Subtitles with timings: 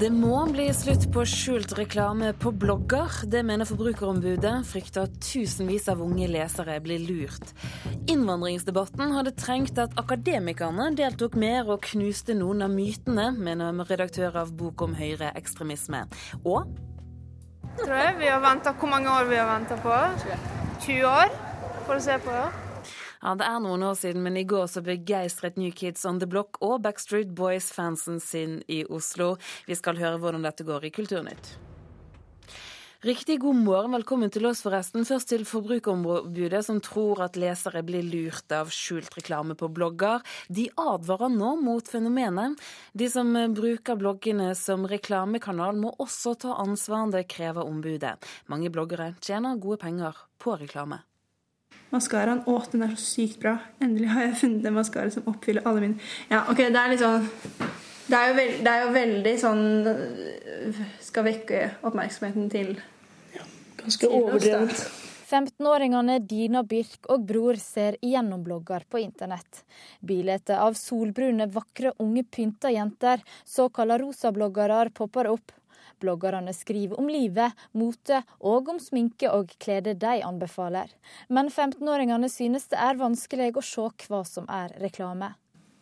[0.00, 3.18] Det må bli slutt på skjult reklame på blogger.
[3.28, 7.50] Det mener Forbrukerombudet, frykter at tusenvis av unge lesere blir lurt.
[8.08, 14.54] Innvandringsdebatten hadde trengt at akademikerne deltok mer og knuste noen av mytene, mener redaktør av
[14.56, 16.06] bok om høyreekstremisme.
[16.48, 16.72] Og
[17.76, 20.00] Tror jeg vi har venta Hvor mange år vi har venta på?
[20.80, 21.38] 20 år
[21.84, 22.69] for å se på det.
[23.20, 26.26] Ja, Det er noen år siden, men i går så begeistret New Kids on the
[26.26, 29.34] Block og Backstreet Boys-fansen sin i Oslo.
[29.68, 31.58] Vi skal høre hvordan dette går i Kulturnytt.
[33.04, 35.04] Riktig god morgen, velkommen til oss forresten.
[35.08, 40.24] Først til Forbrukerombudet, som tror at lesere blir lurt av skjult reklame på blogger.
[40.48, 42.60] De advarer nå mot fenomenet.
[42.92, 48.16] De som bruker bloggene som reklamekanal, må også ta ansvar, det krever ombudet.
[48.52, 51.00] Mange bloggere tjener gode penger på reklame.
[51.90, 53.56] Maskaraen Å, den er så sykt bra.
[53.82, 57.02] Endelig har jeg funnet en maskara som oppfyller alle mine Ja, OK, det er litt
[57.02, 57.28] sånn
[58.10, 59.66] det er, veld, det er, jo veldig sånn
[61.04, 62.72] Skal vekke oppmerksomheten til
[63.36, 63.46] Ja,
[63.84, 64.82] ganske overdrevet.
[65.30, 69.62] 15-åringene Dina Birk og Bror ser igjennom blogger på internett.
[70.02, 75.54] Bilder av solbrune, vakre, unge pynta jenter, såkalla rosabloggere, popper opp.
[76.00, 80.92] Bloggerne skriver om livet, mote og om sminke og klede de anbefaler.
[81.28, 85.34] Men 15-åringene synes det er vanskelig å se hva som er reklame.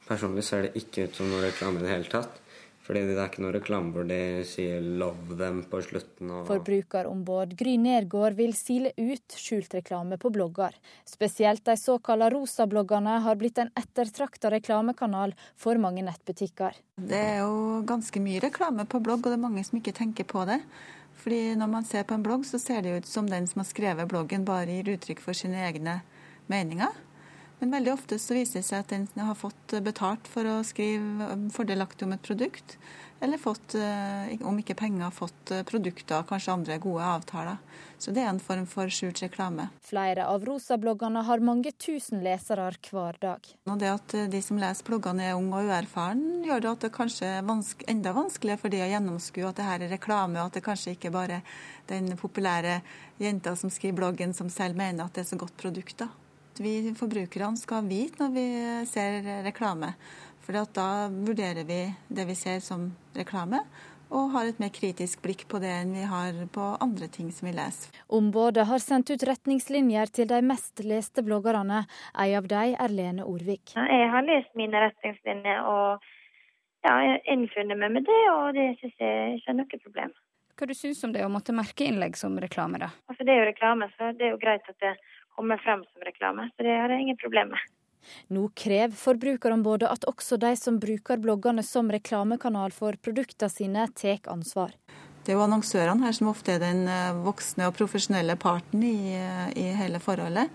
[0.08, 2.38] Personlig ser det ikke ut som noe reklame i det hele tatt.
[2.88, 6.30] Fordi det er ikke noe reklame hvor de sier 'love them' på slutten.
[6.32, 6.46] Og...
[6.48, 10.72] Forbrukerombud Gry Nergård vil sile ut skjult reklame på blogger.
[11.04, 16.80] Spesielt de såkalte rosabloggerne har blitt en ettertrakta reklamekanal for mange nettbutikker.
[16.96, 20.24] Det er jo ganske mye reklame på blogg, og det er mange som ikke tenker
[20.24, 20.62] på det.
[21.20, 23.68] Fordi når man ser på en blogg, så ser det ut som den som har
[23.68, 26.00] skrevet bloggen, bare gir uttrykk for sine egne
[26.48, 26.96] meninger.
[27.58, 31.34] Men veldig ofte så viser det seg at den har fått betalt for å skrive
[31.54, 32.76] fordelaktig om et produkt,
[33.18, 33.74] eller fått,
[34.46, 37.56] om ikke penger, fått produkter, kanskje andre gode avtaler.
[37.98, 39.66] Så det er en form for skjult reklame.
[39.82, 43.50] Flere av rosabloggene har mange tusen lesere hver dag.
[43.66, 46.92] Og det at de som leser bloggene er unge og uerfaren, gjør det at det
[46.94, 50.52] kanskje er vanske, enda vanskeligere for de å gjennomskue at det her er reklame, og
[50.52, 51.58] at det kanskje ikke bare er
[51.90, 52.78] den populære
[53.18, 55.98] jenta som skriver bloggen som selv mener at det er så godt produkt.
[56.06, 56.12] da
[56.60, 58.46] vi forbrukerne skal vite når vi
[58.90, 59.94] ser reklame.
[60.44, 63.60] For da vurderer vi det vi ser som reklame,
[64.08, 67.50] og har et mer kritisk blikk på det enn vi har på andre ting som
[67.50, 67.92] vi leser.
[68.08, 71.82] Ombudet har sendt ut retningslinjer til de mest leste bloggerne.
[72.14, 73.74] En av dem er Lene Orvik.
[73.76, 76.08] Jeg har lest mine retningslinjer og
[76.86, 76.96] ja,
[77.28, 80.16] innfunnet meg med det, og det syns jeg ikke er noe problem.
[80.58, 82.88] Hva du syns om det å måtte merke innlegg som reklame, da?
[83.06, 84.96] Altså, det er jo reklame, så det er jo greit at det
[85.38, 86.50] kommer frem som reklame.
[86.56, 87.66] Så det har jeg ingen problem med.
[88.34, 94.24] Nå krever Forbrukerombudet at også de som bruker bloggene som reklamekanal for produktene sine, tar
[94.32, 94.74] ansvar.
[95.24, 96.86] Det er jo annonsørene her som ofte er den
[97.20, 99.12] voksne og profesjonelle parten i,
[99.60, 100.48] i hele forholdet.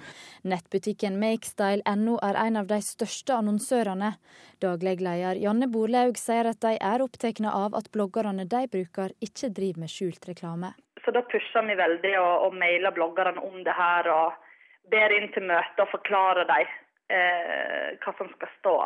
[0.49, 4.15] Nettbutikken Makestyle.no er en av de største annonsørene.
[4.63, 9.51] Daglig leder Janne Borlaug sier at de er opptatt av at bloggerne de bruker, ikke
[9.53, 10.73] driver med skjult reklame.
[11.05, 14.09] Så da pusher vi veldig og, og mailer bloggerne om det her.
[14.09, 14.42] og
[14.91, 16.71] ber inn til møte og forklarer dem
[17.13, 18.77] eh, hva som skal stå.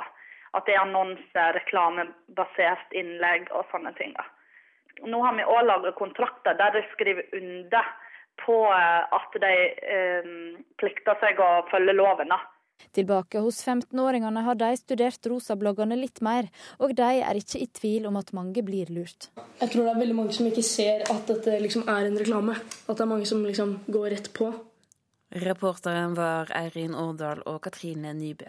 [0.58, 4.14] At det er annonser, reklamebasert innlegg og sånne ting.
[4.18, 4.26] Da.
[5.06, 7.96] Nå har vi òg laget kontrakter der de skriver under
[8.46, 9.56] på at de
[9.96, 10.30] eh,
[10.78, 12.30] plikter seg å følge loven.
[12.34, 12.40] Da.
[12.94, 16.48] Tilbake hos 15-åringene har de studert rosabloggene litt mer,
[16.82, 19.30] og de er ikke i tvil om at mange blir lurt.
[19.62, 22.58] Jeg tror det er veldig mange som ikke ser at dette liksom er en reklame.
[22.88, 24.52] At det er mange som liksom går rett på.
[25.30, 28.48] Reporteren var Eirin Årdal og Katrine Nybø.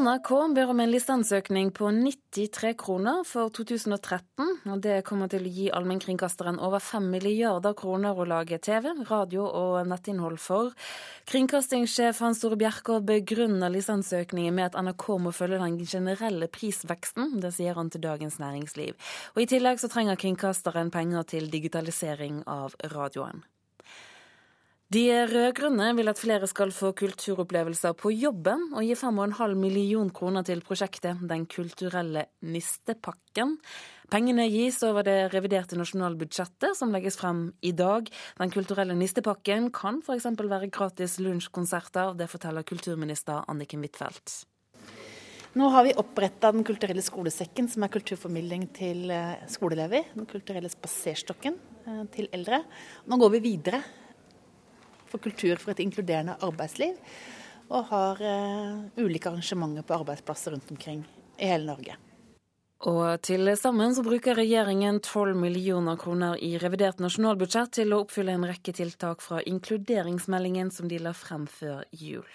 [0.00, 4.46] NRK ber om en lisensøkning på 93 kroner for 2013.
[4.72, 9.44] og Det kommer til å gi allmennkringkasteren over 5 milliarder kroner å lage TV, radio
[9.44, 10.72] og nettinnhold for.
[11.28, 17.36] Kringkastingssjef Hans Store Bjerkå begrunner lisensøkningen med at NRK må følge den generelle prisveksten.
[17.44, 18.96] Det sier han til Dagens Næringsliv.
[19.36, 23.44] Og I tillegg så trenger kringkasteren penger til digitalisering av radioen.
[24.90, 30.42] De rød-grønne vil at flere skal få kulturopplevelser på jobben, og gi 5,5 million kroner
[30.42, 33.52] til prosjektet Den kulturelle nistepakken.
[34.10, 38.10] Pengene gis over det reviderte nasjonalbudsjettet som legges frem i dag.
[38.40, 40.26] Den kulturelle nistepakken kan f.eks.
[40.26, 42.18] være gratis lunsjkonserter.
[42.18, 44.40] Det forteller kulturminister Anniken Huitfeldt.
[45.54, 49.06] Nå har vi oppretta Den kulturelle skolesekken, som er kulturformidling til
[49.46, 50.10] skoleelever.
[50.18, 51.62] Den kulturelle spaserstokken
[52.10, 52.64] til eldre.
[53.06, 53.84] Nå går vi videre
[55.10, 56.96] for kultur for et inkluderende arbeidsliv.
[57.70, 61.04] og har eh, ulike arrangementer på arbeidsplasser rundt omkring
[61.38, 61.94] i hele Norge.
[62.88, 68.32] Og til sammen så bruker regjeringen 12 millioner kroner i revidert nasjonalbudsjett til å oppfylle
[68.34, 72.26] en rekke tiltak fra inkluderingsmeldingen som de la frem før jul.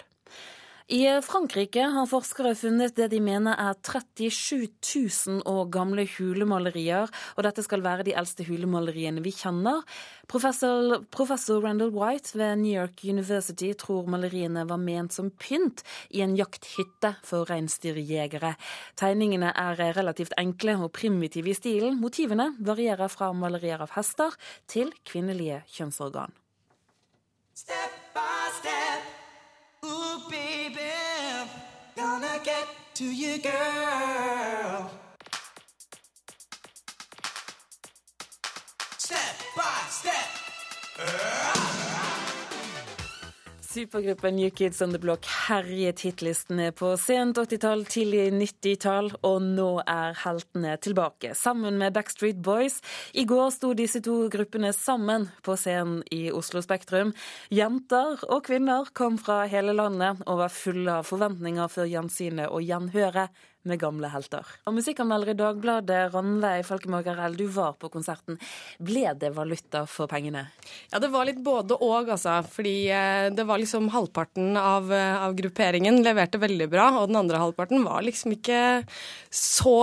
[0.85, 7.41] I Frankrike har forskere funnet det de mener er 37 000 år gamle hulemalerier, og
[7.47, 9.81] dette skal være de eldste hulemaleriene vi kjenner.
[10.29, 15.81] Professor, professor, Randall White ved New York University tror maleriene var ment som pynt
[16.13, 18.53] i en jakthytte for reinsdyrjegere.
[18.93, 21.97] Tegningene er relativt enkle og primitive i stilen.
[21.97, 24.37] Motivene varierer fra malerier av hester
[24.69, 26.44] til kvinnelige kjønnsorgan.
[32.95, 35.04] To you, girl.
[43.75, 49.65] Supergruppen New Kids on the Block herjet hitlistene på sent 80-tall, tidlig 90-tall, og nå
[49.83, 52.77] er heltene tilbake, sammen med Backstreet Boys.
[53.11, 57.11] I går sto disse to gruppene sammen på scenen i Oslo Spektrum.
[57.51, 62.63] Jenter og kvinner kom fra hele landet og var fulle av forventninger før gjensynet og
[62.63, 64.45] gjenhøret med gamle helter.
[64.69, 68.39] Og Musikkanmelder i Dagbladet, Ranveig Falkemargarell, du var på konserten.
[68.77, 70.45] Ble det valuta for pengene?
[70.91, 72.37] Ja, det var litt både og, altså.
[72.51, 77.19] Fordi eh, det var liksom halvparten av, eh, av grupperingen leverte veldig bra, og den
[77.19, 78.61] andre halvparten var liksom ikke
[79.35, 79.75] så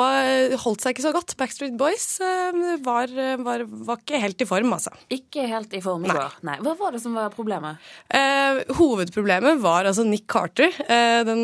[0.62, 1.34] Holdt seg ikke så godt.
[1.36, 3.10] Backstreet Boys eh, var,
[3.42, 4.92] var, var ikke helt i form, altså.
[5.12, 6.38] Ikke helt i form i går.
[6.46, 6.56] Nei.
[6.64, 7.82] Hva var det som var problemet?
[8.08, 11.42] Eh, hovedproblemet var altså Nick Carter, eh, den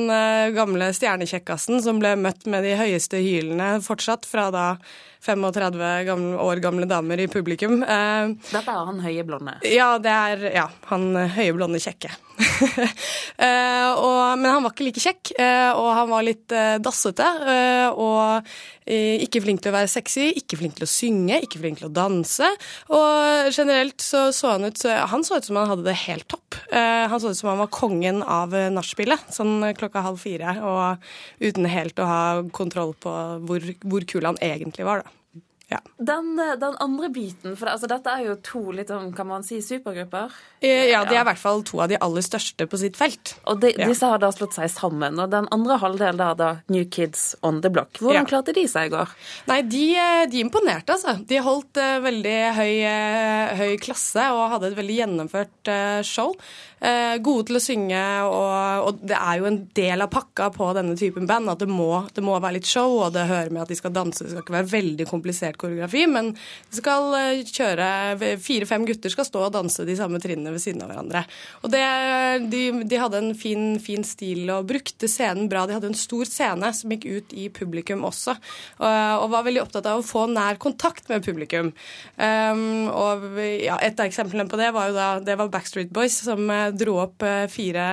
[0.55, 4.67] gamle stjernekjekkasen som ble møtt møtt med de høyeste hylene fortsatt fra da
[5.25, 7.83] 35 gamle, år gamle damer i publikum.
[7.83, 9.59] Eh, Dette er han høye blonde?
[9.67, 12.13] Ja, det er ja, han høye blonde kjekke.
[13.43, 17.27] eh, og, men han var ikke like kjekk, eh, og han var litt dassete.
[17.99, 18.53] Og
[18.89, 21.93] ikke flink til å være sexy, ikke flink til å synge, ikke flink til å
[21.93, 22.49] danse.
[22.95, 24.81] Og generelt så så han ut
[25.13, 26.57] Han så ut som han hadde det helt topp.
[26.73, 31.05] han så ut som han var kongen av nachspielet, sånn klokka halv fire, og
[31.45, 32.23] uten helt å ha
[32.55, 33.13] kontroll på
[33.45, 35.08] hvor, hvor kul han egentlig var, da.
[35.69, 35.81] Ja.
[35.97, 39.43] Den, eh, den, andre biten, for altså, dette er jo to litt om, kan man
[39.45, 40.33] si, supergrupper?
[40.65, 43.35] Eh, ja, de er i hvert fall to av de aller største på sitt felt.
[43.45, 43.89] Og de, ja.
[43.91, 45.21] disse har da slått seg sammen.
[45.21, 48.01] Og den andre halvdelen er da New Kids on the Block.
[48.01, 48.31] Hvordan ja.
[48.31, 49.13] klarte de seg i går?
[49.51, 51.19] Nei, de, eh, de imponerte, altså.
[51.29, 56.33] De holdt uh, veldig høy, uh, høy, klasse og hadde et veldig gjennomført uh, show.
[56.79, 60.95] gode til å synge, og, og, det er jo en del av pakka på denne
[60.95, 63.73] typen band at det må, det må være litt show, og det hører med at
[63.73, 64.23] de skal danse.
[64.23, 66.33] Det skal ikke være veldig komplisert koreografi, men
[66.75, 67.89] skal eh, kjøre
[68.43, 71.25] Fire-fem gutter skal stå og danse de samme trinnene ved siden av hverandre.
[71.63, 71.83] Og det,
[72.53, 75.65] de, de, hadde en fin, fin, stil og brukte scenen bra.
[75.69, 78.37] De hadde en stor scene som gikk ut i publikum også,
[78.79, 81.73] og, og var veldig opptatt av å få nær kontakt med publikum.
[82.17, 86.19] Um, og ja, Et av eksemplene på det var jo da det var Backstreet Boys
[86.27, 87.87] som uh, dro opp fire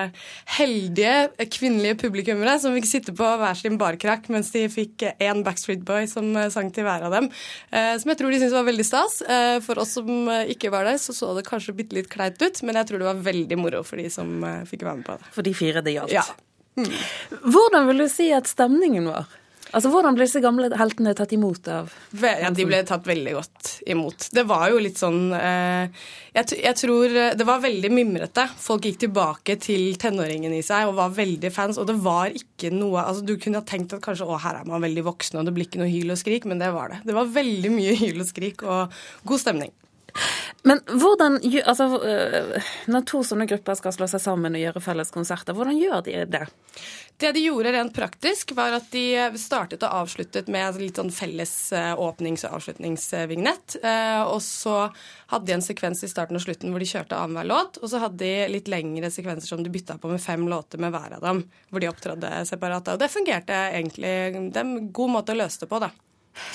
[0.57, 5.83] heldige kvinnelige publikummere som fikk sitte på hver sin barkrakk mens de fikk én Backstreet
[5.87, 7.29] Boy som sang til hver av dem.
[7.71, 9.21] Eh, som jeg tror de syntes var veldig stas.
[9.21, 12.41] Eh, for oss som eh, ikke var der, så så det kanskje bitte litt kleint
[12.41, 15.17] ut, men jeg tror det var veldig moro for de som fikk være med på
[15.19, 15.31] det.
[15.35, 16.15] For de fire det gjaldt.
[16.15, 16.25] Ja.
[16.75, 16.91] Mm.
[17.45, 19.29] Hvordan vil du si at stemningen var?
[19.73, 23.71] Altså, Hvordan ble disse gamle heltene tatt imot av Ja, De ble tatt veldig godt
[23.91, 24.27] imot.
[24.35, 25.89] Det var jo litt sånn eh,
[26.35, 28.45] jeg, jeg, tror det var veldig mimrete.
[28.61, 31.79] Folk gikk tilbake til tenåringen i seg og var veldig fans.
[31.81, 34.69] Og det var ikke noe altså Du kunne ha tenkt at kanskje å, her er
[34.69, 37.01] man veldig voksen og det blir ikke noe hyl og skrik, men det var det.
[37.07, 39.73] Det var veldig mye hyl og skrik og god stemning.
[40.65, 45.11] Men hvordan, altså, øh, Når to sånne grupper skal slå seg sammen og gjøre felles
[45.13, 46.45] konserter, hvordan gjør de det?
[47.21, 49.03] Det de gjorde rent praktisk, var at de
[49.39, 53.77] startet og avsluttet med litt sånn felles øh, åpnings- og avslutningsvignett.
[53.83, 54.87] Øh, og så
[55.31, 57.79] hadde de en sekvens i starten og slutten hvor de kjørte annenhver låt.
[57.81, 60.95] Og så hadde de litt lengre sekvenser som de bytta på med fem låter med
[60.95, 61.45] hver av dem.
[61.69, 62.95] Hvor de opptrådte separat.
[62.95, 64.17] Og det fungerte egentlig.
[64.49, 65.93] Det er en god måte å løse det på, da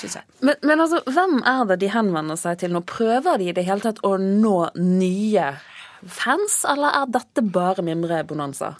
[0.00, 0.28] syns jeg.
[0.40, 2.84] Men, men, altså, hvem er det de henvender seg til nå?
[2.88, 5.52] Prøver de i det hele tatt å nå nye
[6.00, 8.74] fans, eller er dette bare mimrebonanza?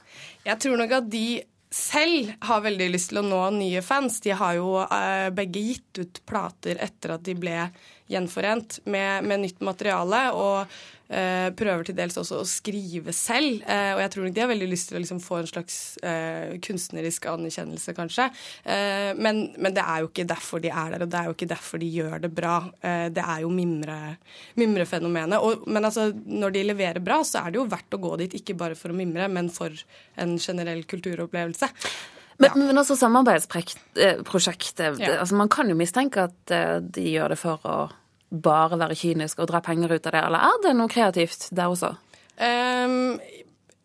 [0.47, 1.27] Jeg tror nok at de
[1.71, 4.19] selv har veldig lyst til å nå nye fans.
[4.25, 7.69] De har jo eh, begge gitt ut plater etter at de ble
[8.11, 10.25] gjenforent med, med nytt materiale.
[10.35, 10.81] Og
[11.11, 13.65] prøver til dels også å skrive selv.
[13.67, 15.79] Eh, og jeg tror nok de har veldig lyst til å liksom få en slags
[16.07, 18.29] eh, kunstnerisk anerkjennelse, kanskje.
[18.63, 21.37] Eh, men, men, det er jo ikke derfor de er der, og det er jo
[21.37, 22.57] ikke derfor de gjør det bra.
[22.79, 23.99] Eh, det er jo mimre,
[24.61, 25.43] mimrefenomenet.
[25.43, 28.39] Og, men altså, når de leverer bra, så er det jo verdt å gå dit,
[28.41, 29.75] ikke bare for å mimre, men for
[30.21, 31.71] en generell kulturopplevelse.
[32.41, 32.57] Men, ja.
[32.57, 35.19] men altså samarbeidsprosjektet ja.
[35.21, 37.81] altså Man kan jo mistenke at eh, de gjør det for å
[38.31, 41.73] bare være kynisk og dra penger ut av det, eller er det noe kreativt der
[41.73, 41.95] også?
[42.41, 43.19] Um,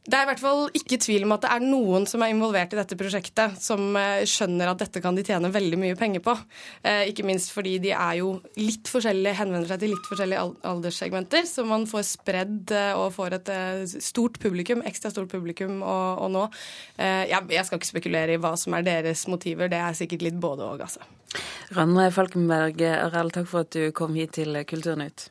[0.06, 2.76] det er i hvert fall ikke tvil om at det er noen som er involvert
[2.76, 6.36] i dette prosjektet, som eh, skjønner at dette kan de tjene veldig mye penger på.
[6.86, 11.50] Eh, ikke minst fordi de er jo litt forskjellige, henvender seg til litt forskjellige alderssegmenter,
[11.50, 13.54] så man får spredd eh, og får et
[13.98, 16.48] stort publikum, ekstra stort publikum å, å nå.
[17.02, 20.70] Jeg, skal ikke spekulere i hva som er deres motiver, det er sikkert litt både
[20.70, 21.02] og, altså.
[21.76, 25.30] Ranne Falkenberg Arell, takk for at du kom hit til Kulturnytt.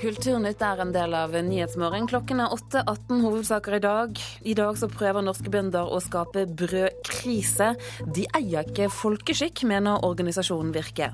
[0.00, 2.06] Kulturnytt er en del av Nyhetsmorgen.
[2.08, 4.22] Klokken er 8.18 hovedsaker i dag.
[4.48, 7.74] I dag så prøver norske bønder å skape brødkrise.
[8.08, 11.12] De eier ikke folkeskikk, mener organisasjonen Virke.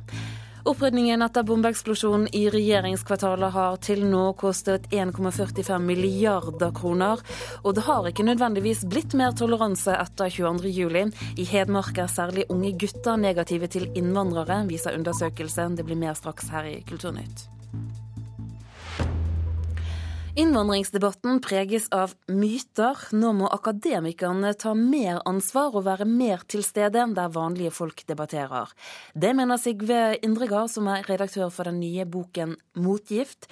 [0.67, 7.23] Opprydningen etter bombeeksplosjonen i regjeringskvartalet har til nå kostet 1,45 milliarder kroner.
[7.63, 11.15] Og det har ikke nødvendigvis blitt mer toleranse etter 22.07.
[11.39, 15.79] I Hedmark er særlig unge gutter negative til innvandrere, viser undersøkelsen.
[15.79, 17.47] Det blir mer straks her i Kulturnytt.
[20.37, 22.99] Innvandringsdebatten preges av myter.
[23.17, 28.69] Nå må akademikerne ta mer ansvar og være mer til stede der vanlige folk debatterer.
[29.17, 33.49] Det mener Sigve Indregard, som er redaktør for den nye boken Motgift.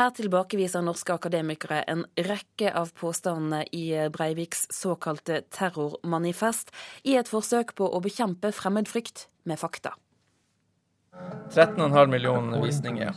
[0.00, 3.84] Her tilbakeviser norske akademikere en rekke av påstandene i
[4.14, 6.72] Breiviks såkalte terrormanifest,
[7.04, 9.92] i et forsøk på å bekjempe fremmedfrykt med fakta.
[11.52, 13.12] 13,5 millioner visninger.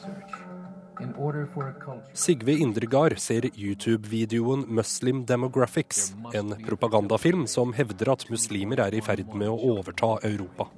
[2.14, 9.34] Sigve Indregard ser YouTube-videoen 'Muslim Demographics', en propagandafilm som hevder at muslimer er i ferd
[9.36, 10.70] med å overta Europa.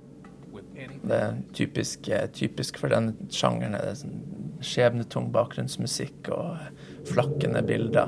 [1.08, 3.72] Det er typisk, eh, typisk for den sjangeren.
[3.72, 4.24] Det er sånn
[4.62, 6.58] skjebnetung bakgrunnsmusikk og
[7.06, 8.08] flakkende bilder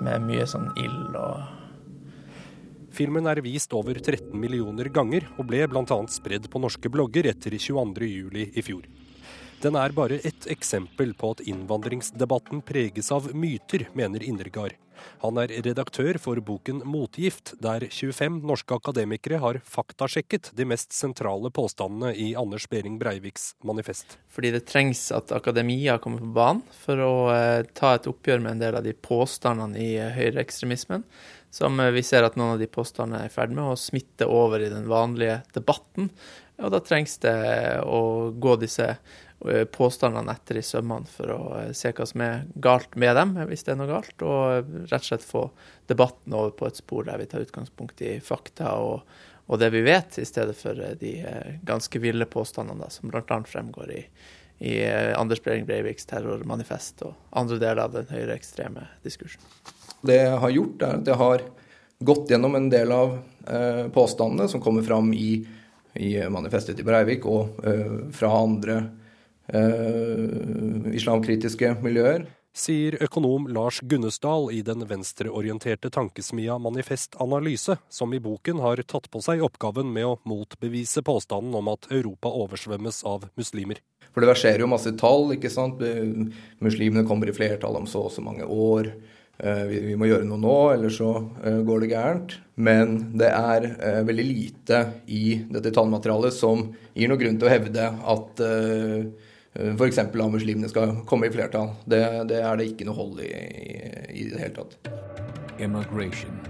[0.00, 1.42] med mye sånn ild og
[2.94, 5.96] Filmen er vist over 13 millioner ganger, og ble bl.a.
[6.06, 8.54] spredd på norske blogger etter 22.07.
[8.54, 8.86] i fjor.
[9.64, 14.74] Den er bare ett eksempel på at innvandringsdebatten preges av myter, mener Indregard.
[15.22, 21.48] Han er redaktør for boken Motgift, der 25 norske akademikere har faktasjekket de mest sentrale
[21.48, 24.18] påstandene i Anders Behring Breiviks manifest.
[24.28, 28.58] Fordi det trengs at akademia kommer på banen for å eh, ta et oppgjør med
[28.58, 31.08] en del av de påstandene i eh, høyreekstremismen.
[31.54, 34.28] Som eh, vi ser at noen av de påstandene er i ferd med å smitte
[34.28, 36.12] over i den vanlige debatten.
[36.62, 37.34] Og da trengs det
[37.82, 38.92] å gå disse
[39.72, 43.66] påstandene etter i sømmene for å eh, se hva som er galt med dem, hvis
[43.66, 45.44] det er noe galt, og rett og slett få
[45.90, 49.02] debatten over på et spor der vi tar utgangspunkt i fakta og,
[49.44, 51.16] og det vi vet, i stedet for eh, de
[51.66, 53.40] ganske ville påstandene da, som bl.a.
[53.50, 54.00] fremgår i,
[54.64, 54.78] i
[55.18, 59.44] Anders Behring Breiviks terrormanifest og andre deler av den høyreekstreme diskursen.
[60.04, 61.46] Det jeg har gjort, er at jeg har
[62.04, 65.38] gått gjennom en del av eh, påstandene som kommer fram i,
[65.94, 68.92] i manifestet til Breivik og eh, fra andre eh,
[70.94, 72.24] islamkritiske miljøer.
[72.54, 79.08] Sier økonom Lars Gunnesdal i den venstreorienterte tankesmia Manifest Analyse, som i boken har tatt
[79.10, 83.82] på seg oppgaven med å motbevise påstanden om at Europa oversvømmes av muslimer.
[84.14, 85.34] For det verserer jo masse tall.
[85.34, 85.82] ikke sant?
[86.62, 88.92] Muslimene kommer i flertall om så og så mange år.
[89.42, 91.10] Eh, vi må gjøre noe nå, ellers så
[91.42, 92.38] eh, går det gærent.
[92.54, 97.56] Men det er eh, veldig lite i dette tallmaterialet som gir noe grunn til å
[97.56, 99.98] hevde at Eh, f.eks.
[99.98, 101.70] at muslimene skal komme i flertall.
[101.86, 103.76] Det, det, er det ikke noe hold i, i,
[104.10, 104.90] i det hele tatt.
[105.62, 106.40] Immigration.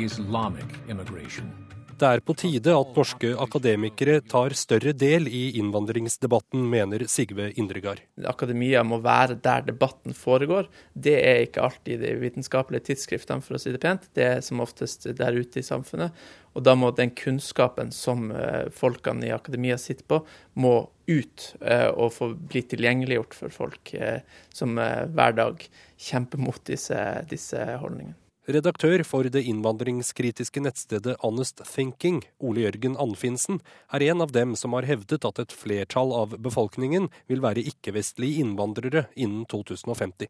[0.00, 1.52] Islamic immigration.
[1.94, 8.00] Det er på tide at norske akademikere tar større del i innvandringsdebatten, mener Sigve Indregard.
[8.26, 10.66] Akademia må være der debatten foregår.
[10.90, 14.08] Det er ikke alltid de vitenskapelige tidsskriftene, for å si det pent.
[14.16, 16.18] Det er som oftest der ute i samfunnet.
[16.58, 20.20] Og da må den kunnskapen som eh, folkene i akademia sitter på,
[20.58, 20.74] må
[21.06, 24.18] ut eh, og få bli tilgjengeliggjort for folk eh,
[24.54, 25.62] som hver dag
[26.10, 26.98] kjemper mot disse,
[27.30, 28.18] disse holdningene.
[28.44, 34.76] Redaktør for det innvandringskritiske nettstedet Honest Thinking, Ole Jørgen Anfinsen, er en av dem som
[34.76, 40.28] har hevdet at et flertall av befolkningen vil være ikke-vestlige innvandrere innen 2050.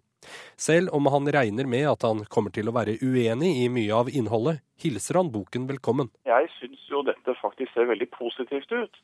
[0.55, 4.13] Selv om han regner med at han kommer til å være uenig i mye av
[4.15, 6.13] innholdet, hilser han boken velkommen.
[6.23, 9.03] Jeg syns jo dette faktisk ser veldig positivt ut.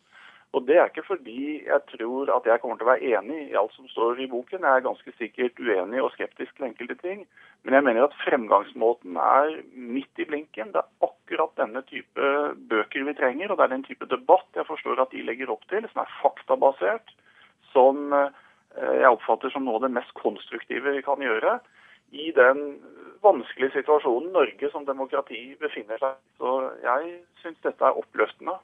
[0.51, 3.59] Og det er ikke fordi jeg tror at jeg kommer til å være enig i
[3.59, 4.65] alt som står i boken.
[4.67, 7.21] Jeg er ganske sikkert uenig og skeptisk til enkelte ting.
[7.63, 10.73] Men jeg mener at fremgangsmåten er midt i blinken.
[10.75, 12.31] Det er akkurat denne type
[12.73, 15.63] bøker vi trenger, og det er den type debatt jeg forstår at de legger opp
[15.71, 17.15] til, som er faktabasert,
[17.71, 18.41] som eh,
[18.75, 21.61] jeg oppfatter som noe av det mest konstruktive vi kan gjøre
[22.11, 22.81] i den
[23.23, 26.19] vanskelige situasjonen Norge som demokrati befinner seg.
[26.43, 27.15] Så jeg
[27.45, 28.59] syns dette er oppløftende.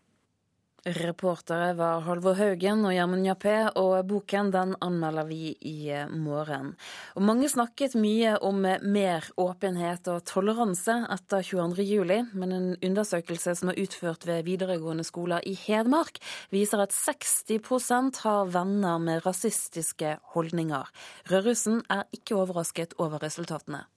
[0.87, 6.77] Reportere var Halvor Haugen og Gjermund Jappé, og boken den anmelder vi i morgen.
[7.19, 13.73] Og mange snakket mye om mer åpenhet og toleranse etter 22.07, men en undersøkelse som
[13.73, 16.23] er utført ved videregående skoler i Hedmark,
[16.55, 20.87] viser at 60% har venner med rasistiske holdninger.
[21.33, 23.89] Rødrussen er ikke overrasket over resultatene.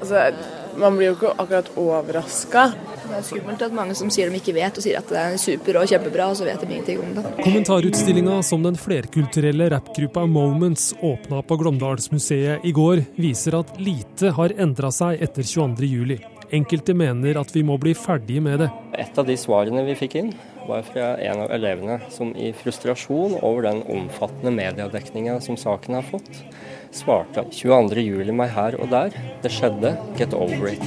[0.00, 0.30] Altså,
[0.80, 2.70] man blir jo ikke akkurat overraska.
[3.06, 5.36] Det er skummelt at mange som sier de ikke vet, og sier at det er
[5.40, 7.24] super og kjempebra, og så vet de ingenting om det.
[7.44, 14.56] Kommentarutstillinga som den flerkulturelle rappgruppa Moments åpna på Glåmdalsmuseet i går, viser at lite har
[14.58, 16.18] endra seg etter 22.07.
[16.56, 18.68] Enkelte mener at vi må bli ferdige med det.
[18.98, 20.34] Et av de svarene vi fikk inn,
[20.66, 26.06] var fra en av elevene som i frustrasjon over den omfattende mediedekninga som saken har
[26.06, 26.42] fått,
[26.96, 29.14] svarte 22.07 meg her og der.
[29.42, 29.94] Det skjedde.
[30.18, 30.82] Get over it.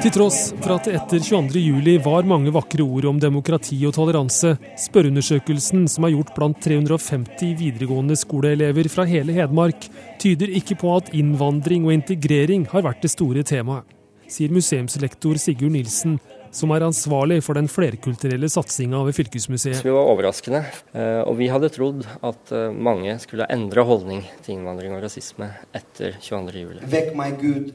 [0.00, 4.54] Til tross for at det etter 22.07 var mange vakre ord om demokrati og toleranse,
[4.80, 9.90] spørreundersøkelsen som er gjort blant 350 videregående skoleelever fra hele Hedmark,
[10.22, 13.84] tyder ikke på at innvandring og integrering har vært det store temaet,
[14.30, 16.18] sier museumslektor Sigurd Nilsen,
[16.54, 19.82] som er ansvarlig for den flerkulturelle satsinga ved fylkesmuseet.
[19.86, 24.56] Vi var overraskende, eh, og vi hadde trodd at eh, mange skulle endre holdning til
[24.56, 26.82] innvandring og rasisme etter 22.07.
[26.90, 27.70] Vekk meg, Gud.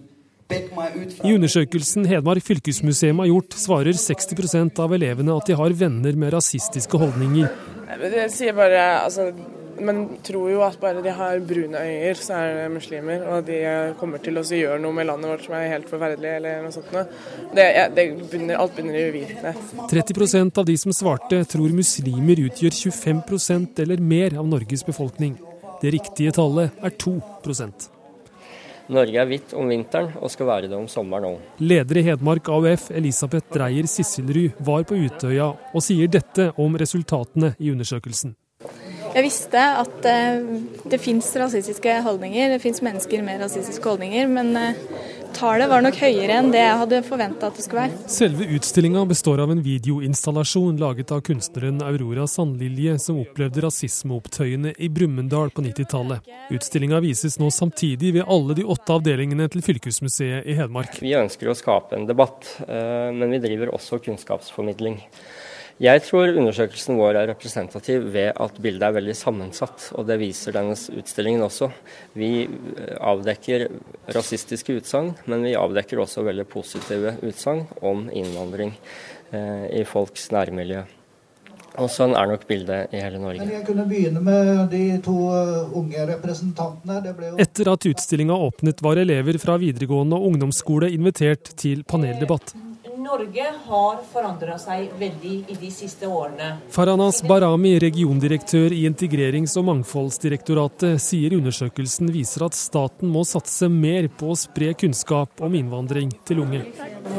[1.25, 6.35] I undersøkelsen Hedmark fylkesmuseum har gjort, svarer 60% av elevene at de har venner med
[6.35, 7.49] rasistiske holdninger.
[8.03, 9.31] Det sier bare altså,
[9.79, 13.25] Man tror jo at bare de har brune øyer, så er det muslimer.
[13.31, 13.59] Og de
[13.99, 16.93] kommer til å gjøre noe med landet vårt som er helt forferdelig, eller noe sånt
[16.95, 17.07] noe.
[17.55, 19.73] Det begynner, alt begynner i uvitenhet.
[19.91, 25.35] 30% av de som svarte, tror muslimer utgjør 25% eller mer av Norges befolkning.
[25.81, 27.91] Det riktige tallet er 2%
[28.93, 31.51] Norge er hvitt om vinteren og skal være det om sommeren òg.
[31.65, 37.55] Leder i Hedmark AUF, Elisabeth Dreyer Sisselrud, var på Utøya og sier dette om resultatene
[37.57, 38.35] i undersøkelsen.
[39.15, 40.41] Jeg visste at eh,
[40.91, 44.81] det fins rasistiske holdninger, det fins mennesker med rasistiske holdninger, men eh,
[45.37, 48.09] tallet var nok høyere enn det jeg hadde forventa at det skulle være.
[48.11, 54.91] Selve utstillinga består av en videoinstallasjon laget av kunstneren Aurora Sandlilje, som opplevde rasismeopptøyene i
[54.91, 56.27] Brumunddal på 90-tallet.
[56.51, 60.99] Utstillinga vises nå samtidig ved alle de åtte avdelingene til Fylkesmuseet i Hedmark.
[60.99, 64.99] Vi ønsker å skape en debatt, eh, men vi driver også kunnskapsformidling.
[65.83, 70.55] Jeg tror undersøkelsen vår er representativ ved at bildet er veldig sammensatt, og det viser
[70.55, 71.67] denne utstillingen også.
[72.15, 73.65] Vi eh, avdekker
[74.15, 78.71] rasistiske utsagn, men vi avdekker også veldig positive utsagn om innvandring
[79.35, 80.85] eh, i folks nærmiljø.
[81.83, 83.43] Og sånn er nok bildet i hele Norge.
[83.43, 87.01] Men jeg kunne begynne med de to uh, unge representantene.
[87.03, 91.83] Det ble jo Etter at utstillinga åpnet, var elever fra videregående og ungdomsskole invitert til
[91.83, 92.55] paneldebatt.
[93.05, 96.55] Norge har forandra seg veldig i de siste årene.
[96.73, 104.09] Faranas Barami, regiondirektør i Integrerings- og mangfoldsdirektoratet, sier undersøkelsen viser at staten må satse mer
[104.09, 106.63] på å spre kunnskap om innvandring til unge.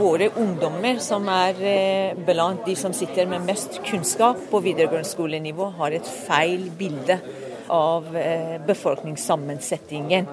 [0.01, 5.71] Våre ungdommer, som er eh, blant de som sitter med mest kunnskap på videregående skolenivå,
[5.79, 7.21] har et feil bilde
[7.71, 10.27] av eh, befolkningssammensetningen.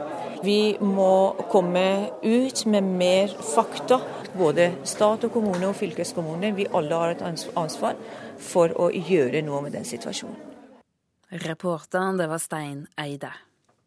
[0.44, 4.02] Vi må komme ut med mer fakta.
[4.36, 6.52] Både stat og kommune og fylkeskommune.
[6.58, 7.24] Vi alle har et
[7.56, 7.96] ansvar
[8.44, 10.36] for å gjøre noe med den situasjonen.
[11.48, 13.32] Reporteren, det var Stein Eide.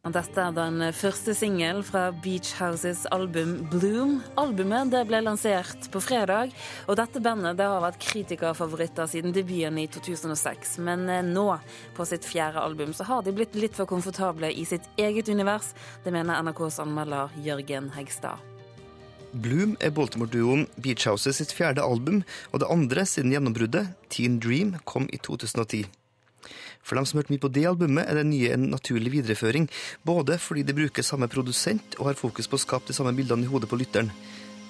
[0.06, 4.20] Dette er den første singel fra Beach Houses album Bloom.
[4.38, 6.52] Albumet ble lansert på fredag,
[6.86, 10.76] og dette bandet det har vært kritikerfavoritter siden debuten i 2006.
[10.86, 11.48] Men eh, nå,
[11.98, 15.72] på sitt fjerde album, så har de blitt litt for komfortable i sitt eget univers.
[16.06, 18.38] Det mener NRKs anmelder Jørgen Hegstad.
[19.34, 22.22] Bloom er Baltimore-duoen Beach Houses sitt fjerde album,
[22.54, 25.88] og det andre siden gjennombruddet, Teen Dream, kom i 2010.
[26.86, 29.66] For dem som hørte mye på det albumet, er det nye en naturlig videreføring,
[30.06, 33.42] både fordi det bruker samme produsent og har fokus på å skape de samme bildene
[33.42, 34.12] i hodet på lytteren.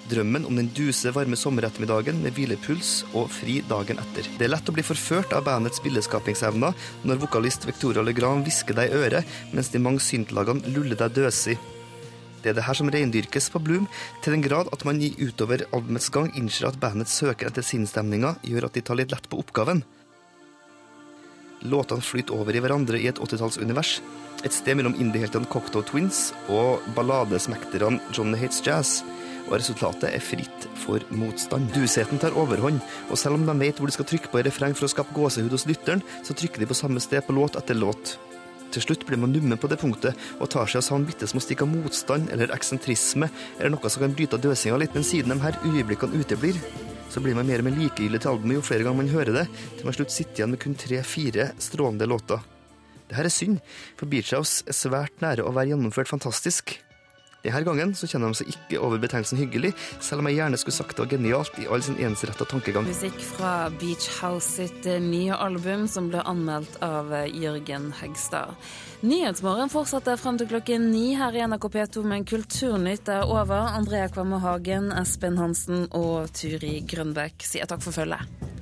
[0.07, 4.29] Drømmen om den duse, varme sommerettermiddagen med hvilepuls og fri dagen etter.
[4.39, 8.95] Det er lett å bli forført av bandets billedskapingsevner når vokalist Victoria Legrand hvisker deg
[8.95, 11.59] i øret, mens de mange syntlagene luller deg døsig.
[12.41, 13.91] Det er det her som reindyrkes på Bloom,
[14.23, 18.69] til den grad at man utover albumets gang innser at bandet søker etter sinnsstemninga gjør
[18.71, 19.83] at de tar litt lett på oppgaven.
[21.65, 23.99] Låtene flyter over i hverandre i et 80-tallsunivers.
[24.45, 29.01] Et sted mellom indieheltene Cocteau Twins og balladesmekterne Johnny Hates Jazz.
[29.47, 31.71] Og resultatet er fritt for motstand.
[31.75, 34.75] Dusheten tar overhånd, og selv om de vet hvor de skal trykke på i refreng
[34.75, 37.79] for å skape gåsehud hos lytteren, så trykker de på samme sted på låt etter
[37.79, 38.17] låt.
[38.77, 41.41] Til slutt blir man nummen på det punktet og tar seg av sånn bitte små
[41.41, 45.33] stikk av motstand eller eksentrisme eller noe som kan bryte av døsinga litt, men siden
[45.33, 46.59] de her øyeblikkene uteblir,
[47.09, 49.47] så blir man mer og mer likegyldig til albumet jo flere ganger man hører det,
[49.79, 52.45] til man slutt sitter igjen med kun tre-fire strålende låter.
[53.09, 53.63] Det her er synd,
[53.97, 56.77] for Beach House er svært nære å være gjennomført fantastisk.
[57.47, 59.71] Denne gangen så kjenner de seg ikke over betegnelsen hyggelig,
[60.03, 62.89] selv om jeg gjerne skulle sagt det var genialt i all sin ensretta tankegang.
[62.89, 68.57] Musikk fra Beach House sitt eh, nye album, som ble anmeldt av eh, Jørgen Hegstad.
[69.07, 73.71] Nyhetsmorgen fortsetter frem til klokken ni her i NRK P2, men Kulturnytt er over.
[73.77, 78.56] Andrea Kvamme Hagen, Espen Hansen og Turi Grønbekk sier takk for følget.